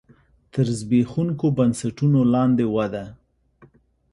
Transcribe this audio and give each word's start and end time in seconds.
تر 0.53 0.65
زبېښونکو 0.79 1.47
بنسټونو 1.57 2.19
لاندې 2.33 2.65
وده. 2.75 3.05